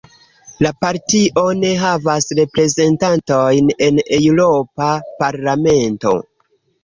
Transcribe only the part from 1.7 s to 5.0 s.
havas reprezentantojn en la Eŭropa